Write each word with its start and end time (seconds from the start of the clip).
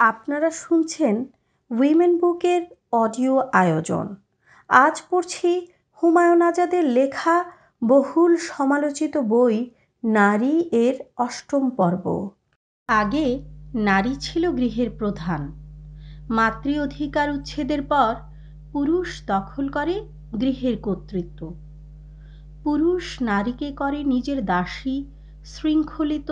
আপনারা 0.00 0.50
শুনছেন 0.50 1.14
উইমেন 1.70 2.12
বুকের 2.18 2.62
অডিও 2.92 3.34
আয়োজন। 3.52 4.06
আজ 4.70 5.02
পড়ছি 5.10 5.50
হুমায়ুন 5.98 6.42
আজাদের 6.42 6.84
লেখা 6.84 7.36
বহুল 7.82 8.36
সমালোচিত 8.36 9.14
বই 9.16 9.56
নারী 10.04 10.54
এর 10.84 10.96
অষ্টম 11.16 11.70
পর্ব। 11.70 12.04
আগে 12.88 13.26
নারী 13.74 14.14
ছিল 14.20 14.44
গৃহের 14.52 14.90
প্রধান। 14.90 15.40
মাতৃ 16.30 16.74
অধিকার 16.80 17.30
উচ্ছেদের 17.30 17.82
পর 17.82 18.12
পুরুষ 18.72 19.08
দখল 19.26 19.68
করে 19.68 19.96
গৃহের 20.40 20.76
কর্তৃত্ব। 20.78 21.40
পুরুষ 22.64 23.04
নারীকে 23.22 23.68
করে 23.72 24.04
নিজের 24.04 24.44
দাসী, 24.44 24.96
শৃঙ্খলিত, 25.44 26.30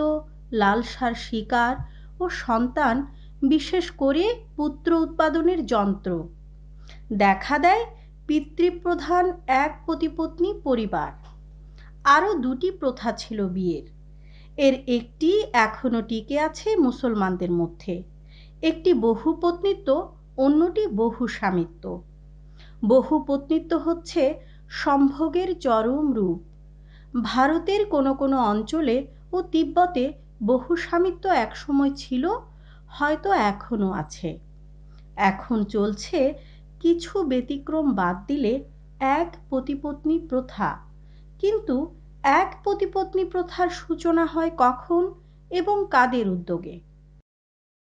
লালসার 0.51 1.13
শিকার 1.15 1.75
ও 2.19 2.29
সন্তান 2.29 2.95
বিশেষ 3.41 3.91
করে 3.91 4.45
পুত্র 4.55 4.91
উৎপাদনের 4.91 5.65
যন্ত্র। 5.65 6.27
দেখা 7.11 7.59
দেয় 7.59 7.85
পিতৃপ্রধান 8.27 9.31
এক 9.47 9.83
পতিপত্নী 9.87 10.53
পরিবার। 10.63 11.11
আরও 12.03 12.33
দুটি 12.33 12.71
প্রথা 12.71 13.11
ছিল 13.11 13.47
বিয়ের। 13.47 13.83
এর 14.57 14.73
একটি 14.87 15.41
এখনও 15.53 16.01
টিকে 16.01 16.39
আছে 16.39 16.75
মুসলমানদের 16.75 17.51
মধ্যে। 17.51 18.03
একটি 18.61 18.93
বহুপত্নিত্ব 18.93 20.13
অন্যটি 20.37 20.87
বহু 20.87 21.27
স্বামিত্ব। 21.27 22.03
বহুপত্নিত্ব 22.87 23.77
হচ্ছে 23.77 24.33
সম্ভোগের 24.69 25.59
চরম 25.59 26.13
রূপ। 26.13 26.39
ভারতের 27.23 27.85
কোনো 27.85 28.13
কোনো 28.13 28.37
অঞ্চলে 28.37 29.07
ও 29.31 29.41
তিব্বতে 29.41 30.13
বহু 30.43 30.75
স্বামিত্ব 30.75 31.29
একসময় 31.29 31.91
ছিল 31.95 32.29
হয়তো 32.89 33.29
এখনও 33.33 33.91
আছে। 33.93 34.39
এখন 35.17 35.63
চলছে 35.63 36.19
কিছু 36.81 37.23
ব্যতিক্রম 37.23 37.93
বাদ 37.93 38.15
দিলে 38.27 38.63
এক 38.99 39.35
পতিপত্নী 39.49 40.19
প্রথা। 40.29 40.69
কিন্তু 41.39 41.75
এক 42.23 42.49
পতিপত্নী 42.63 43.23
প্রথার 43.25 43.69
সূচনা 43.69 44.25
হয় 44.25 44.51
কখন 44.57 45.13
এবং 45.51 45.85
কাদের 45.91 46.29
উদ্যোগে? 46.29 46.79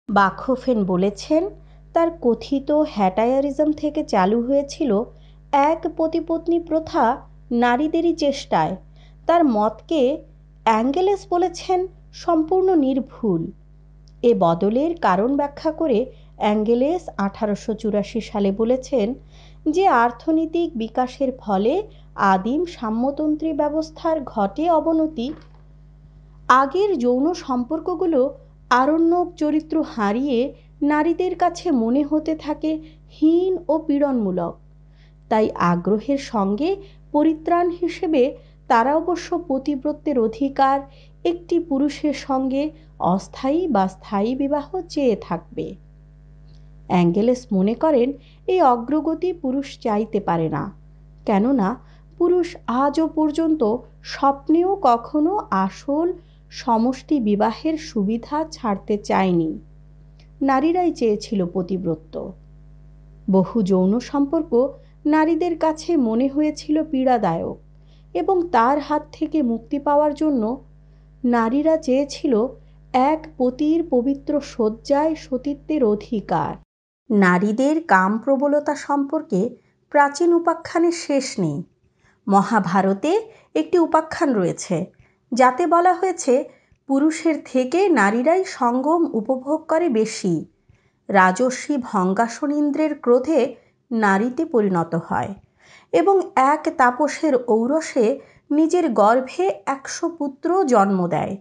বাখোফেন 0.09 0.83
বলেছেন, 0.83 1.49
তার 1.93 2.09
কথিত 2.21 2.71
হ্যাটায়ারিজম 2.71 3.71
থেকে 3.71 4.03
চালু 4.03 4.41
হয়েছিল 4.41 5.03
এক 5.53 5.81
পতিপত্নী 5.97 6.59
প্রথা 6.59 7.03
নারীদেরই 7.52 8.15
চেষ্টায়। 8.15 8.75
তার 9.27 9.45
মতকে 9.45 10.17
অ্যাঙ্গেলেস 10.63 11.27
বলেছেন 11.30 11.87
সম্পূর্ণ 12.13 12.75
নির্ভুল। 12.75 13.52
এ 14.23 14.31
বদলের 14.35 14.91
কারণ 14.99 15.30
ব্যাখ্যা 15.35 15.71
করে 15.71 15.99
অ্যাঙ্গেলেস 16.38 17.03
আঠারোশো 17.17 17.73
চুরাশি 17.73 18.21
সালে 18.21 18.52
বলেছেন 18.52 19.08
যে 19.66 19.89
অর্থনৈতিক 19.89 20.69
বিকাশের 20.77 21.31
ফলে 21.39 21.73
আদিম 22.16 22.61
সাম্যতন্ত্রী 22.66 23.53
ব্যবস্থার 23.53 24.17
ঘটে 24.23 24.69
অবনতি, 24.69 25.27
আগের 26.49 26.89
যৌন 26.99 27.25
সম্পর্কগুলো 27.33 28.21
আরণ্যক 28.71 29.27
চরিত্র 29.36 29.75
হারিয়ে 29.83 30.39
নারীদের 30.81 31.36
কাছে 31.36 31.71
মনে 31.71 32.03
হতে 32.03 32.36
থাকে 32.36 32.71
হীন 33.09 33.53
ও 33.67 33.73
পীড়নমূলক। 33.88 34.53
তাই 35.31 35.47
আগ্রহের 35.71 36.21
সঙ্গে 36.23 36.69
পরিত্রাণ 37.11 37.66
হিসেবে 37.69 38.23
তারা 38.67 38.91
অবশ্য 38.95 39.30
পতিব্রত্যের 39.47 40.19
অধিকার, 40.19 40.77
একটি 41.25 41.59
পুরুষের 41.59 42.13
সঙ্গে 42.13 42.63
অস্থায়ী 42.99 43.67
বা 43.67 43.88
স্থায়ী 43.88 44.35
বিবাহ 44.35 44.81
চেয়ে 44.89 45.15
থাকবে। 45.21 45.75
অ্যাঙ্গেলেস 46.88 47.47
মনে 47.52 47.73
করেন, 47.73 48.13
এই 48.47 48.61
অগ্রগতি 48.61 49.33
পুরুষ 49.33 49.79
চাইতে 49.79 50.19
পারে 50.19 50.49
না। 50.49 50.71
কেননা, 51.25 51.75
পুরুষ 52.17 52.55
আজও 52.67 53.07
পর্যন্ত 53.07 53.77
স্বপ্নেও 54.03 54.80
কখনো 54.81 55.39
আসল 55.52 56.14
সমষ্টি 56.49 57.20
বিবাহের 57.20 57.77
সুবিধা 57.77 58.45
ছাড়তে 58.52 58.97
চায়নি। 58.97 59.59
নারীরাই 60.41 60.91
চেয়েছিল 60.91 61.45
পতিব্রত্য। 61.53 62.31
বহু 63.30 63.61
যৌন 63.61 63.99
সম্পর্ক 63.99 64.67
নারীদের 65.05 65.59
কাছে 65.59 65.97
মনে 65.97 66.27
হয়েছিল 66.27 66.83
পীড়াদায়ক 66.91 67.58
এবং 68.14 68.49
তার 68.52 68.80
হাত 68.80 69.08
থেকে 69.11 69.41
মুক্তি 69.41 69.80
পাওয়ার 69.80 70.14
জন্য 70.14 70.64
নারীরা 71.23 71.77
চেয়েছিল 71.77 72.47
এক 72.95 73.22
পতির 73.38 73.80
পবিত্র 73.89 74.33
শয্যায় 74.39 75.14
সতীত্বের 75.16 75.83
অধিকার। 75.83 76.54
নারীদের 77.10 77.76
কাম 77.83 78.11
প্রবলতা 78.17 78.76
সম্পর্কে 78.76 79.42
প্রাচীন 79.92 80.30
উপাখ্যানের 80.33 80.95
শেষ 81.02 81.26
নেই। 81.39 81.58
মহাভারতে 82.28 83.11
একটি 83.56 83.78
উপাখ্যান 83.80 84.30
রয়েছে, 84.33 84.76
যাতে 85.32 85.64
বলা 85.67 85.94
হয়েছে, 85.94 86.33
পুরুষের 86.89 87.36
থেকে 87.45 87.80
নারীরাই 87.89 88.44
সঙ্গম 88.48 89.02
উপভোগ 89.14 89.60
করে 89.67 89.89
বেশি। 89.89 90.36
রাজস্বী 91.10 91.76
ভঙ্গাসন 91.82 92.52
ইন্দ্রের 92.52 92.94
ক্রোধে 93.00 93.42
নারীতে 93.92 94.44
পরিণত 94.45 94.95
হয় 95.08 95.32
এবং 95.94 96.16
এক 96.36 96.64
তাপসের 96.77 97.33
ঔরসে 97.48 98.06
নিজের 98.50 98.86
গর্ভে 98.92 99.45
একশো 99.66 100.06
পুত্র 100.10 100.50
জন্ম 100.64 101.00
দেয়। 101.08 101.36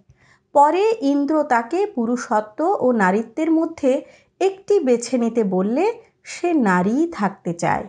পরে 0.54 0.84
ইন্দ্র 1.00 1.34
তাকে 1.44 1.86
পুরুষত্ব 1.86 2.58
ও 2.80 2.92
নারীত্বের 2.92 3.50
মধ্যে 3.50 4.02
একটি 4.40 4.80
বেছে 4.80 5.18
নিতে 5.18 5.44
বললে 5.44 5.84
সে 6.24 6.52
নারীই 6.52 7.06
থাকতে 7.12 7.54
চায়। 7.54 7.84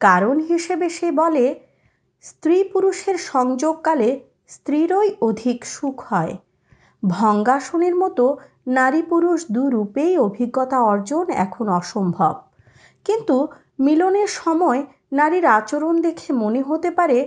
কারণ 0.00 0.40
হিসেবে 0.40 0.88
সে 0.88 1.10
বলে, 1.12 1.60
স্ত্রী 2.22 2.64
পুরুষের 2.64 3.16
সংযোগকালে 3.18 4.20
স্ত্রীরই 4.48 5.10
অধিক 5.20 5.64
সুখ 5.64 5.96
হয়। 6.00 6.34
ভঙ্গাসনের 7.02 7.94
মতো 7.96 8.38
নারী 8.66 9.02
পুরুষ 9.02 9.46
দুরূপেই 9.50 10.18
অভিজ্ঞতা 10.18 10.78
অর্জন 10.82 11.24
এখন 11.30 11.68
অসম্ভব। 11.68 12.34
কিন্তু 13.04 13.48
মিলনের 13.78 14.26
সময় 14.26 14.80
নারীর 15.12 15.46
আচরণ 15.46 15.94
দেখে 16.00 16.32
মনে 16.32 16.62
হতে 16.62 16.90
পারে, 16.90 17.18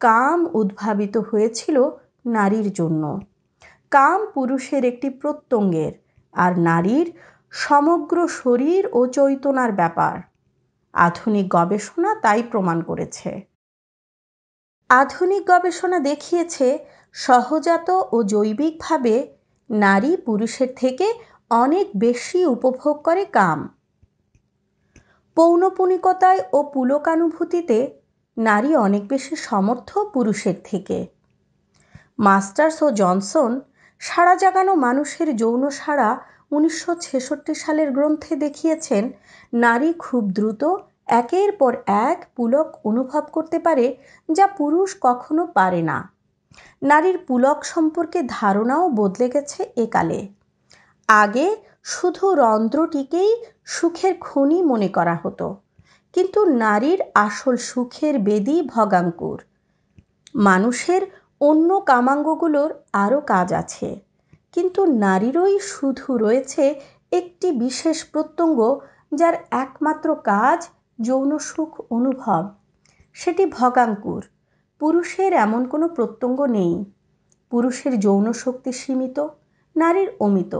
কাম 0.00 0.46
উদ্ভাবিত 0.54 1.16
হয়েছিল 1.16 1.76
নারীর 2.26 2.72
জন্য। 2.72 3.02
কাম 3.94 4.20
পুরুষের 4.34 4.84
একটি 4.84 5.10
প্রত্যঙ্গের, 5.10 5.92
আর 6.34 6.52
নারীর 6.58 7.06
সমগ্র 7.50 8.28
শরীর 8.28 8.82
ও 8.92 9.06
চৈতনার 9.06 9.72
ব্যাপার। 9.72 10.16
আধুনিক 10.94 11.48
গবেষণা 11.48 12.14
তাই 12.14 12.42
প্রমাণ 12.42 12.82
করেছে। 12.82 13.30
আধুনিক 14.90 15.42
গবেষণা 15.50 15.98
দেখিয়েছে, 15.98 16.68
সহজাত 17.12 17.88
ও 18.12 18.22
জৈবিকভাবে 18.22 19.14
নারী 19.70 20.16
পুরুষের 20.16 20.68
থেকে 20.76 21.06
অনেক 21.50 21.86
বেশি 21.96 22.46
উপভোগ 22.46 23.02
করে 23.02 23.24
কাম। 23.24 23.58
পৌনপুনিকতায় 25.36 26.40
ও 26.52 26.58
পুলকানুভূতিতে 26.62 27.78
নারী 28.36 28.76
অনেক 28.76 29.08
বেশি 29.08 29.36
সমর্থ 29.36 29.98
পুরুষের 29.98 30.54
থেকে। 30.64 31.06
মাস্টার্স 32.18 32.82
ও 32.82 32.90
জনসন 32.90 33.60
সাড়া 34.04 34.34
জাগানো 34.34 34.72
মানুষের 34.86 35.28
যৌন 35.36 35.62
সাড়া 35.80 36.10
উনিশশো 36.52 36.92
ছেষট্টি 37.06 37.54
সালের 37.54 37.88
গ্রন্থে 37.92 38.32
দেখিয়েছেন, 38.36 39.04
নারী 39.56 39.90
খুব 39.98 40.22
দ্রুত 40.36 40.62
একের 41.20 41.50
পর 41.60 41.72
এক 42.08 42.18
পুলক 42.36 42.68
অনুভব 42.84 43.24
করতে 43.36 43.58
পারে 43.66 43.86
যা 44.28 44.46
পুরুষ 44.58 44.88
কখনো 45.00 45.42
পারে 45.58 45.82
না। 45.90 45.98
নারীর 46.82 47.18
পুলক 47.28 47.58
সম্পর্কে 47.64 48.18
ধারণাও 48.36 48.84
বদলে 49.00 49.26
গেছে 49.34 49.60
একালে। 49.76 50.20
আগে 51.08 51.46
শুধু 51.86 52.24
রন্ধ্রটিকেই 52.42 53.30
সুখের 53.66 54.14
খনি 54.20 54.58
মনে 54.62 54.88
করা 54.96 55.16
হতো, 55.22 55.46
কিন্তু 56.14 56.40
নারীর 56.62 57.00
আসল 57.26 57.54
সুখের 57.70 58.14
বেদি 58.18 58.56
ভগাঙ্কুর। 58.74 59.38
মানুষের 60.46 61.02
অন্য 61.44 61.68
কামাঙ্গগুলোর 61.80 62.70
আরও 62.94 63.18
কাজ 63.26 63.48
আছে। 63.52 63.88
কিন্তু 64.52 64.80
নারীরই 64.96 65.56
শুধু 65.72 66.08
রয়েছে 66.18 66.64
একটি 67.12 67.48
বিশেষ 67.52 67.98
প্রত্যঙ্গ 68.12 68.58
যার 69.12 69.34
একমাত্র 69.54 70.08
কাজ 70.24 70.58
যৌন 70.98 71.30
সুখ 71.38 71.72
অনুভব। 71.90 72.42
সেটি 73.16 73.44
ভগাঙ্কুর। 73.50 74.22
পুরুষের 74.80 75.32
এমন 75.36 75.62
কোনো 75.68 75.86
প্রত্যঙ্গ 75.88 76.38
নেই। 76.48 76.74
পুরুষের 77.52 77.94
যৌন 78.00 78.26
শক্তি 78.32 78.72
সীমিত, 78.72 79.18
নারীর 79.76 80.10
অমিত। 80.20 80.54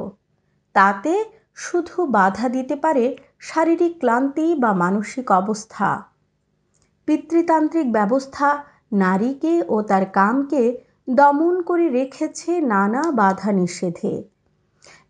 তাতে 0.75 1.14
শুধু 1.56 1.96
বাধা 2.06 2.46
দিতে 2.48 2.76
পারে 2.76 3.04
শারীরিক 3.40 3.94
ক্লান্তি 3.98 4.46
বা 4.54 4.70
মানসিক 4.75 5.26
অবস্থা। 5.32 5.88
পিতৃতান্ত্রিক 7.08 7.86
ব্যবস্থা 7.92 8.48
নারীকে 8.94 9.55
ও 9.69 9.76
তার 9.82 10.05
কামকে 10.11 10.62
দমন 11.11 11.55
করে 11.62 11.87
রেখেছে 11.88 12.50
নানা 12.64 13.02
বাধা 13.11 13.50
নিষেধে 13.52 14.14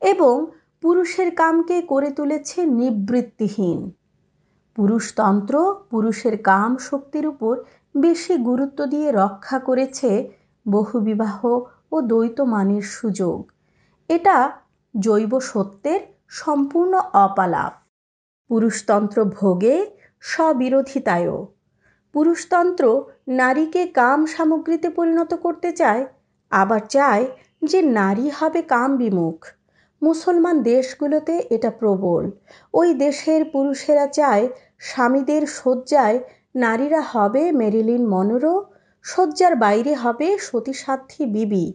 এবং 0.03 0.37
পুরুষের 0.83 1.29
কামকে 1.35 1.77
করে 1.83 2.11
তুলেছে 2.11 2.59
নিবৃত্তিহীন। 2.71 3.81
পুরুষতন্ত্র 4.77 5.55
পুরুষের 5.91 6.35
কাম 6.43 6.71
শক্তির 6.79 7.27
উপর 7.27 7.55
বেশি 7.95 8.35
গুরুত্ব 8.45 8.79
দিয়ে 8.85 9.09
রক্ষা 9.13 9.59
করেছে 9.59 10.11
বহুবিবাহ 10.67 11.39
ও 11.93 11.97
দ্বৈত 12.01 12.39
মানের 12.45 12.85
সুযোগ। 12.93 13.39
এটা 14.11 14.37
জৈব 14.95 15.33
সত্যের 15.41 16.01
সম্পূর্ণ 16.33 16.93
অপালাপ। 17.25 17.73
পুরুষতন্ত্র 18.51 19.19
ভোগে 19.37 19.77
স্ববিরোধিতায়ও। 20.23 21.39
পুরুষতন্ত্র 22.15 22.85
নারীকে 23.27 23.87
কাম 23.87 24.27
সামগ্রীতে 24.27 24.91
পরিণত 24.91 25.35
করতে 25.35 25.73
চায়, 25.73 26.07
আবার 26.51 26.81
চায় 26.81 27.27
যে 27.63 27.83
নারী 27.83 28.31
হবে 28.31 28.63
কাম 28.63 28.97
বিমুখ। 28.97 29.47
মুসলমান 30.03 30.63
দেশগুলোতে 30.63 31.43
এটা 31.51 31.71
প্রবল। 31.71 32.31
ওই 32.75 32.95
দেশের 32.95 33.45
পুরুষেরা 33.45 34.07
চায় 34.07 34.49
স্বামীদের 34.79 35.47
শয্যায় 35.47 36.19
নারীরা 36.55 37.01
হবে 37.01 37.53
মেরিলিন 37.53 38.07
মনোরো, 38.07 38.71
শয্যার 39.03 39.57
বাইরে 39.57 39.95
হবে 39.95 40.39
সতীসাধ্যী 40.39 41.27
বিবি। 41.27 41.73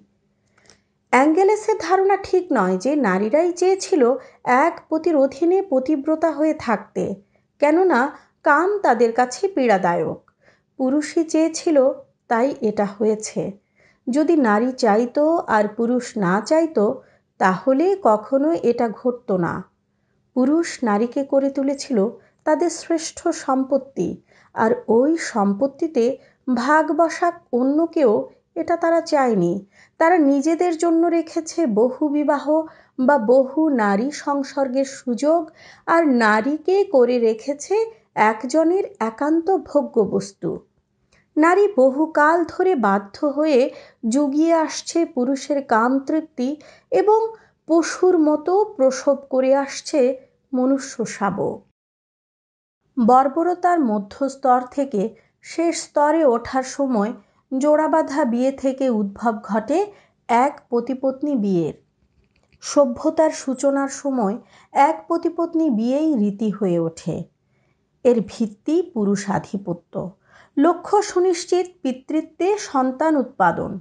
অ্যাঙ্গেলেসের 1.09 1.77
ধারণা 1.79 2.17
ঠিক 2.23 2.45
নয় 2.51 2.77
যে 2.77 2.95
নারীরাই 2.95 3.51
চেয়েছিল 3.51 4.15
এক 4.43 4.81
পতির 4.89 5.15
অধীনে 5.15 5.61
পতিব্রতা 5.69 6.31
হয়ে 6.31 6.53
থাকতে, 6.53 7.15
কেননা 7.59 8.17
কাম 8.43 8.79
তাদের 8.79 9.13
কাছে 9.13 9.47
পীড়াদায়ক। 9.47 10.28
পুরুষই 10.79 11.23
চেয়েছিল, 11.23 11.77
তাই 12.27 12.47
এটা 12.61 12.85
হয়েছে। 12.85 13.41
যদি 14.07 14.35
নারী 14.39 14.71
চাইতো 14.73 15.23
আর 15.47 15.65
পুরুষ 15.67 16.05
না 16.17 16.35
চাইতো, 16.41 16.85
তাহলে 17.39 17.85
কখনো 18.03 18.49
এটা 18.63 18.89
ঘটত 18.89 19.29
না। 19.31 19.53
পুরুষ 20.35 20.67
নারীকে 20.83 21.21
করে 21.23 21.49
তুলেছিল 21.51 21.99
তাদের 22.45 22.69
শ্রেষ্ঠ 22.69 23.27
সম্পত্তি, 23.27 24.09
আর 24.55 24.71
ওই 24.87 25.11
সম্পত্তিতে 25.17 26.05
ভাগ 26.55 26.85
বসা 26.91 27.27
অন্য 27.51 27.85
কেউ 27.85 28.11
এটা 28.55 28.75
তারা 28.77 29.01
চায়নি। 29.01 29.53
তারা 29.97 30.17
নিজেদের 30.17 30.73
জন্য 30.77 31.07
রেখেছে 31.07 31.59
বহু 31.67 32.03
বিবাহ 32.09 32.45
বা 32.99 33.17
বহু 33.17 33.69
নারী 33.69 34.11
সংসর্গের 34.11 34.85
সুযোগ, 34.85 35.41
আর 35.87 36.01
নারীকে 36.07 36.77
করে 36.83 37.15
রেখেছে 37.19 37.75
একজনের 38.31 38.85
একান্ত 38.99 39.47
ভোগ্য 39.65 39.95
বস্তু 40.11 40.49
নারী 41.39 41.65
বহুকাল 41.75 42.37
ধরে 42.45 42.75
বাধ্য 42.75 43.17
হয়ে 43.25 43.61
জুগিয়ে 44.09 44.53
আসছে 44.53 45.05
পুরুষের 45.05 45.59
কাম 45.65 45.99
তৃপ্তি 45.99 46.49
এবং 46.91 47.19
পশুর 47.67 48.15
মতো 48.19 48.53
প্রসব 48.75 49.17
করে 49.29 49.55
আসছে 49.55 49.99
মনুষ্য 50.53 51.05
শাবক 51.05 51.57
বর্বরতার 52.97 53.79
মধ্যস্তর 53.79 54.61
থেকে 54.71 55.01
শেষ 55.45 55.75
স্তরে 55.81 56.25
ওঠার 56.25 56.63
সময় 56.63 57.11
জোড়াবাঁধা 57.51 58.25
বিয়ে 58.25 58.51
থেকে 58.51 58.85
উদ্ভব 58.89 59.33
ঘটে 59.43 59.79
এক 60.29 60.53
পতিপত্নী 60.69 61.33
বিয়ের। 61.35 61.75
সভ্যতার 62.63 63.31
সূচনার 63.31 63.91
সময় 64.01 64.35
এক 64.73 64.97
পতিপত্নী 65.07 65.69
বিয়েই 65.69 66.09
রীতি 66.15 66.49
হয়ে 66.51 66.79
ওঠে। 66.79 67.15
এর 68.05 68.17
ভিত্তি 68.27 68.75
পুরুষ 68.93 69.21
আধিপত্য 69.29 69.93
লক্ষ্য 70.59 70.97
সুনিশ্চিত 71.01 71.65
পিতৃত্বে 71.81 72.47
সন্তান 72.69 73.13
উৎপাদন। 73.15 73.71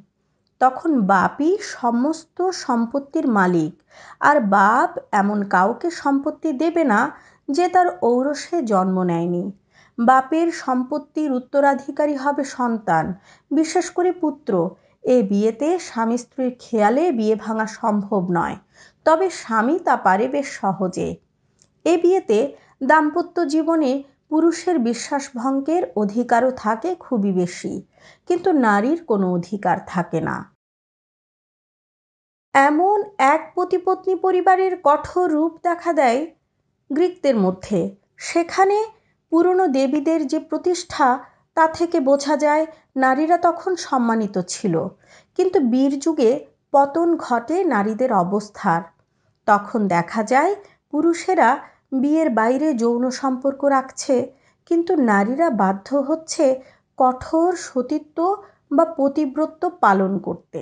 তখন 0.60 0.90
বাপই 1.06 1.52
সমস্ত 1.74 2.38
সম্পত্তির 2.64 3.26
মালিক, 3.28 3.72
আর 4.20 4.36
বাপ 4.48 4.90
এমন 5.12 5.38
কাউকে 5.48 5.88
সম্পত্তি 6.02 6.50
দেবে 6.52 6.82
না 6.84 7.00
যে 7.48 7.66
তার 7.68 7.88
ঔরসে 8.02 8.56
জন্ম 8.62 8.96
নেয়নি। 9.02 9.44
বাপের 9.98 10.48
সম্পত্তির 10.64 11.30
উত্তরাধিকারী 11.32 12.14
হবে 12.16 12.44
সন্তান, 12.56 13.04
বিশেষ 13.50 13.86
করে 13.90 14.10
পুত্র। 14.12 14.52
এ 15.04 15.16
বিয়েতে 15.22 15.68
স্বামী 15.78 16.16
স্ত্রীর 16.16 16.50
খেয়ালে 16.58 17.04
বিয়ে 17.12 17.36
ভাঙা 17.36 17.66
সম্ভব 17.80 18.22
নয়, 18.32 18.56
তবে 19.06 19.26
স্বামী 19.40 19.76
তা 19.78 19.94
পারে 19.96 20.26
বেশ 20.28 20.48
সহজে। 20.60 21.08
এ 21.84 21.94
বিয়েতে 22.02 22.38
দাম্পত্য 22.84 23.36
জীবনে 23.44 23.90
পুরুষের 24.30 24.76
বিশ্বাসভঙ্গের 24.78 25.82
অধিকারও 25.96 26.50
থাকে 26.56 26.90
খুবই 26.94 27.32
বেশি, 27.32 27.74
কিন্তু 28.28 28.48
নারীর 28.66 28.98
কোনো 29.04 29.26
অধিকার 29.34 29.78
থাকে 29.86 30.20
না। 30.20 30.36
এমন 32.54 32.98
এক 33.34 33.42
পতিপত্নী 33.56 34.14
পরিবারের 34.14 34.72
কঠোর 34.84 35.26
রূপ 35.32 35.52
দেখা 35.62 35.92
দেয় 35.92 36.20
গ্রিকদের 36.90 37.36
মধ্যে। 37.36 37.80
সেখানে 38.18 38.78
পুরনো 39.32 39.66
দেবীদের 39.68 40.20
যে 40.26 40.38
প্রতিষ্ঠা, 40.40 41.08
তা 41.56 41.64
থেকে 41.68 41.98
বোঝা 42.00 42.34
যায় 42.36 42.64
নারীরা 42.96 43.36
তখন 43.38 43.72
সম্মানিত 43.76 44.36
ছিল, 44.48 44.74
কিন্তু 45.38 45.58
বীর 45.60 45.92
যুগে 45.98 46.30
পতন 46.72 47.08
ঘটে 47.16 47.56
নারীদের 47.64 48.10
অবস্থার। 48.12 48.82
তখন 49.46 49.80
দেখা 49.88 50.22
যায় 50.22 50.52
পুরুষেরা 50.90 51.50
বিয়ের 51.92 52.28
বাইরে 52.30 52.68
যৌন 52.74 53.04
সম্পর্ক 53.10 53.60
রাখছে, 53.76 54.14
কিন্তু 54.70 54.92
নারীরা 55.10 55.48
বাধ্য 55.62 55.88
হচ্ছে 56.08 56.44
কঠোর 56.98 57.50
সতীত্ব 57.66 58.18
বা 58.70 58.84
পতিব্রত্য 58.96 59.62
পালন 59.80 60.12
করতে। 60.18 60.60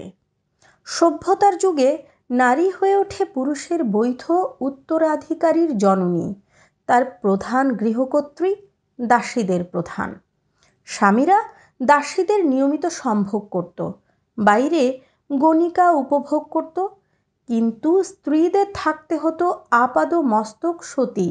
সভ্যতার 0.87 1.55
যুগে 1.59 1.91
নারী 2.31 2.67
হয়ে 2.71 2.97
ওঠে 2.97 3.23
পুরুষের 3.25 3.81
বৈধ 3.85 4.25
উত্তরাধিকারীর 4.61 5.71
জননী, 5.79 6.29
তার 6.89 7.03
প্রধান 7.23 7.65
গৃহকর্ত্রী, 7.77 8.51
দাসীদের 8.99 9.63
প্রধান। 9.65 10.11
স্বামীরা 10.89 11.39
দাসীদের 11.81 12.41
নিয়মিত 12.45 12.85
সম্ভোগ 13.03 13.43
করত, 13.51 13.79
বাইরে 14.39 14.83
গণিকা 15.31 15.87
উপভোগ 15.93 16.43
করত 16.51 16.77
কিন্তু 17.49 17.91
স্ত্রীদের 18.03 18.67
থাকতে 18.75 19.15
হতো 19.19 19.47
আপাদ 19.71 20.11
মস্তক 20.15 20.77
সতী। 20.83 21.31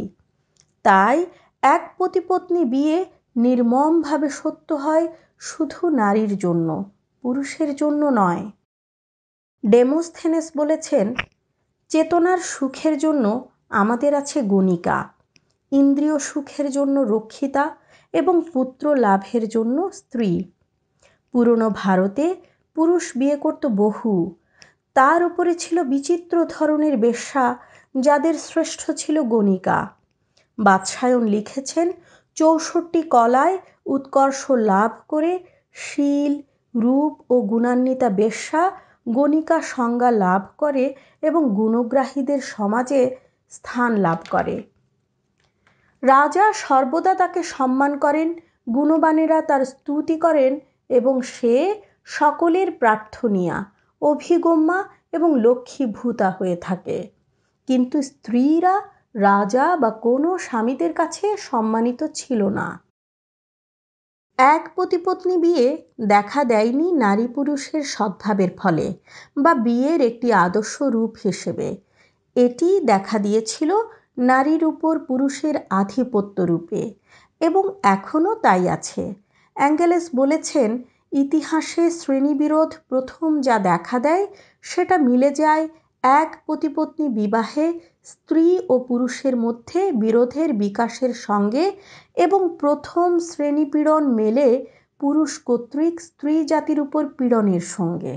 তাই 0.85 1.17
এক 1.63 1.83
পতিপত্নী 1.97 2.65
বিয়ে 2.65 2.97
নির্মমভাবে 3.35 4.29
সত্য 4.29 4.69
হয় 4.75 5.05
শুধু 5.39 5.81
নারীর 5.89 6.33
জন্য, 6.37 6.69
পুরুষের 7.23 7.69
জন্য 7.75 8.01
নয়। 8.11 8.43
ডেমোস্থেনেস 9.63 10.51
বলেছেন, 10.57 11.05
চেতনার 11.91 12.37
সুখের 12.37 12.97
জন্য 12.97 13.25
আমাদের 13.69 14.11
আছে 14.15 14.41
গণিকা, 14.43 14.97
ইন্দ্রিয় 15.71 16.17
সুখের 16.19 16.67
জন্য 16.71 16.95
রক্ষিতা 16.99 17.63
এবং 18.13 18.35
পুত্র 18.53 18.95
লাভের 18.95 19.43
জন্য 19.49 19.77
স্ত্রী। 19.91 20.31
পুরনো 21.33 21.67
ভারতে 21.69 22.25
পুরুষ 22.75 23.05
বিয়ে 23.17 23.35
করত 23.35 23.65
বহু 23.65 24.11
তার 24.95 25.23
উপরে 25.23 25.55
ছিল 25.55 25.83
বিচিত্র 25.83 26.45
ধরনের 26.45 26.97
বেশ্যা 26.97 27.57
যাদের 27.95 28.33
শ্রেষ্ঠ 28.33 28.91
ছিল 28.91 29.21
গণিকা। 29.23 29.87
বাদশায়ন 30.57 31.23
লিখেছেন, 31.23 31.91
চৌষট্টি 32.35 33.01
কলায় 33.01 33.57
উৎকর্ষ 33.85 34.51
লাভ 34.51 34.91
করে 35.07 35.43
শীল, 35.73 36.41
রূপ 36.75 37.13
ও 37.29 37.41
গুণান্বিতা 37.41 38.09
বেশ্যা 38.09 38.71
গণিকা 39.09 39.61
সংজ্ঞা 39.61 40.11
লাভ 40.11 40.47
করে 40.57 40.95
এবং 41.21 41.55
গুণগ্রাহীদের 41.55 42.41
সমাজে 42.41 43.15
স্থান 43.49 43.95
লাভ 43.95 44.17
করে। 44.29 44.63
রাজা 46.03 46.53
সর্বদা 46.53 47.13
তাকে 47.15 47.43
সম্মান 47.43 47.97
করেন, 47.97 48.35
গুণবানেরা 48.73 49.41
তার 49.41 49.65
স্তুতি 49.65 50.15
করেন 50.19 50.59
এবং 50.89 51.21
সে 51.21 51.81
সকলের 52.05 52.71
প্রার্থনিয়া। 52.71 53.74
অভিগম্যা 54.01 54.79
এবং 55.11 55.29
লক্ষ্মীভূতা 55.39 56.29
হয়ে 56.31 56.55
থাকে। 56.55 56.97
কিন্তু 57.69 58.01
স্ত্রীরা 58.01 58.81
রাজা 59.15 59.75
বা 59.75 59.89
কোনো 59.89 60.37
স্বামীদের 60.37 60.93
কাছে 60.93 61.37
সম্মানিত 61.37 62.03
ছিল 62.13 62.41
না। 62.49 62.67
এক 64.39 64.63
পতিপত্নী 64.75 65.37
বিয়ে 65.37 65.85
দেখা 66.07 66.43
দেয়নি 66.43 66.91
নারী 66.91 67.27
পুরুষের 67.27 67.83
সদ্ভাবের 67.83 68.49
ফলে 68.57 68.93
বা 69.37 69.53
বিয়ের 69.55 70.01
একটি 70.01 70.33
আদর্শ 70.33 70.81
রূপ 70.81 71.17
হিসেবে। 71.23 71.75
এটি 72.35 72.79
দেখা 72.85 73.19
দিয়েছিল 73.19 73.71
নারীর 74.17 74.63
উপর 74.65 74.99
পুরুষের 74.99 75.55
আধিপত্য 75.69 76.41
রূপে 76.41 76.93
এবং 77.41 77.63
এখনও 77.83 78.35
তাই 78.35 78.69
আছে। 78.69 79.13
অ্যাঙ্গেলেস 79.55 80.05
বলেছেন 80.15 80.69
ইতিহাসে 81.15 81.83
শ্রেণীবিরোধ 81.99 82.71
প্রথম 82.89 83.29
যা 83.41 83.55
দেখা 83.69 83.97
দেয়, 83.99 84.25
সেটা 84.63 84.95
মিলে 85.07 85.29
যায় 85.41 85.63
এক 86.03 86.29
পতিপত্নী 86.47 87.05
বিবাহে 87.09 87.67
স্ত্রী 88.03 88.45
ও 88.69 88.75
পুরুষের 88.79 89.35
মধ্যে 89.37 89.81
বিরোধের 90.03 90.49
বিকাশের 90.53 91.13
সঙ্গে 91.27 91.65
এবং 92.15 92.41
প্রথম 92.59 93.09
শ্রেণীপীড়ন 93.29 94.03
মেলে 94.19 94.47
পুরুষ 95.01 95.31
কর্তৃক 95.39 95.95
স্ত্রী 95.99 96.33
জাতির 96.45 96.79
উপর 96.79 97.03
পীড়নের 97.17 97.65
সঙ্গে। 97.75 98.13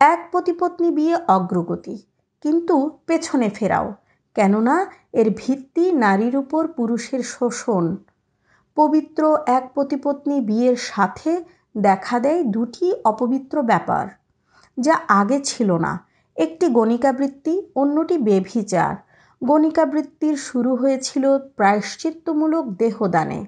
এক 0.00 0.20
পতিপত্নী 0.32 0.88
বিয়ে 0.90 1.16
অগ্রগতি, 1.28 1.96
কিন্তু 2.44 2.76
পেছনে 3.06 3.48
ফেরাও, 3.50 3.88
কেননা 4.36 4.76
এর 5.12 5.28
ভিত্তি 5.36 5.84
নারীর 6.04 6.34
উপর 6.36 6.62
পুরুষের 6.68 7.22
শোষণ। 7.34 7.84
পবিত্র 8.76 9.22
এক 9.48 9.64
পতিপত্নী 9.74 10.36
বিয়ের 10.40 10.78
সাথে 10.90 11.32
দেখা 11.74 12.16
দেয় 12.20 12.40
দুটি 12.44 12.86
অপবিত্র 13.04 13.56
ব্যাপার, 13.62 14.04
যা 14.78 14.94
আগে 15.20 15.38
ছিল 15.40 15.70
না। 15.76 15.92
একটি 16.36 16.66
গণিকাবৃত্তি, 16.68 17.54
অন্যটি 17.74 18.16
বেভিচার 18.18 18.94
গণিকাবৃত্তির 19.42 20.36
শুরু 20.36 20.72
হয়েছিল 20.76 21.24
প্রায়শ্চিত্তমূলক 21.56 22.64
দেহদানে। 22.78 23.40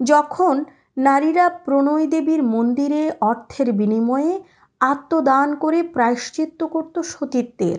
যখন 0.00 0.54
নারীরা 0.96 1.46
প্রণয় 1.64 2.06
দেবীর 2.06 2.42
মন্দিরে 2.44 3.02
অর্থের 3.20 3.72
বিনিময়ে 3.72 4.32
আত্মদান 4.80 5.48
করে 5.56 5.82
প্রায়শ্চিত্ত 5.82 6.60
করত 6.64 6.94
সতীত্বের, 6.98 7.78